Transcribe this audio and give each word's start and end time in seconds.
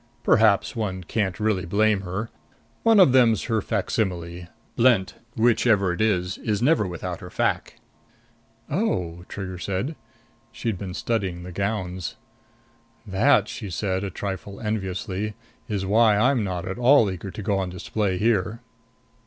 "Perhaps 0.23 0.75
one 0.75 1.03
can't 1.03 1.39
really 1.39 1.63
blame 1.63 2.01
her. 2.01 2.31
One 2.81 2.99
of 2.99 3.11
them's 3.11 3.43
her 3.43 3.61
facsimile. 3.61 4.47
Blent 4.75 5.13
whichever 5.35 5.93
it 5.93 6.01
is 6.01 6.39
is 6.39 6.59
never 6.59 6.87
without 6.87 7.19
her 7.19 7.29
face." 7.29 7.73
"Oh," 8.67 9.25
Trigger 9.29 9.59
said. 9.59 9.95
She'd 10.51 10.79
been 10.79 10.95
studying 10.95 11.43
the 11.43 11.51
gowns. 11.51 12.15
"That," 13.05 13.47
she 13.47 13.69
said, 13.69 14.03
a 14.03 14.09
trifle 14.09 14.59
enviously, 14.59 15.35
"is 15.67 15.85
why 15.85 16.17
I'm 16.17 16.43
not 16.43 16.67
at 16.67 16.79
all 16.79 17.11
eager 17.11 17.29
to 17.29 17.43
go 17.43 17.59
on 17.59 17.69
display 17.69 18.17
here." 18.17 18.59